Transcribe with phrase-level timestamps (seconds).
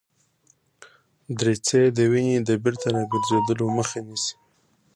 [1.39, 4.33] دریڅې د وینې د بیرته ګرځیدلو مخه نیسي.